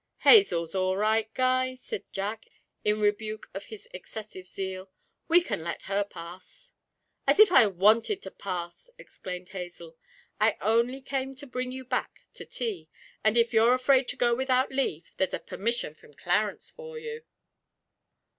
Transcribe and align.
'Hazel's 0.21 0.73
all 0.73 0.97
right, 0.97 1.31
Guy,' 1.35 1.75
said 1.75 2.11
Jack, 2.11 2.47
in 2.83 2.99
rebuke 3.01 3.51
of 3.53 3.67
this 3.69 3.87
excessive 3.93 4.47
zeal; 4.47 4.89
'we 5.27 5.41
can 5.41 5.63
let 5.63 5.83
her 5.83 6.03
pass.' 6.03 6.73
'As 7.27 7.37
if 7.39 7.51
I 7.51 7.67
wanted 7.67 8.23
to 8.23 8.31
pass!' 8.31 8.89
exclaimed 8.97 9.49
Hazel. 9.49 9.95
'I 10.39 10.57
only 10.59 11.01
came 11.01 11.35
to 11.35 11.45
bring 11.45 11.71
you 11.71 11.85
back 11.85 12.21
to 12.33 12.45
tea; 12.45 12.89
and 13.23 13.37
if 13.37 13.53
you're 13.53 13.75
afraid 13.75 14.07
to 14.07 14.15
go 14.15 14.33
without 14.33 14.71
leave, 14.71 15.11
there's 15.17 15.35
a 15.35 15.39
permission 15.39 15.93
from 15.93 16.15
Clarence 16.15 16.71
for 16.71 16.97
you.' 16.97 17.21